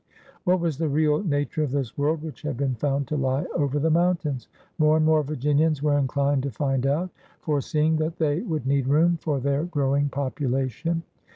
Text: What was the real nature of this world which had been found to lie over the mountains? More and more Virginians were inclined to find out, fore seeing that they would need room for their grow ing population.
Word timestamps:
What 0.45 0.59
was 0.59 0.79
the 0.79 0.89
real 0.89 1.21
nature 1.23 1.61
of 1.61 1.69
this 1.69 1.95
world 1.95 2.23
which 2.23 2.41
had 2.41 2.57
been 2.57 2.73
found 2.73 3.07
to 3.09 3.15
lie 3.15 3.45
over 3.53 3.77
the 3.77 3.91
mountains? 3.91 4.47
More 4.79 4.97
and 4.97 5.05
more 5.05 5.21
Virginians 5.21 5.83
were 5.83 5.95
inclined 5.99 6.41
to 6.41 6.49
find 6.49 6.87
out, 6.87 7.11
fore 7.41 7.61
seeing 7.61 7.97
that 7.97 8.17
they 8.17 8.39
would 8.41 8.65
need 8.65 8.87
room 8.87 9.17
for 9.17 9.39
their 9.39 9.63
grow 9.65 9.95
ing 9.95 10.09
population. 10.09 11.03